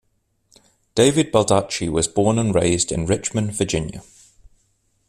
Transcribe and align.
David 0.95 1.31
Baldacci 1.31 1.87
was 1.87 2.07
born 2.07 2.39
and 2.39 2.55
raised 2.55 2.91
in 2.91 3.05
Richmond, 3.05 3.53
Virginia. 3.53 4.01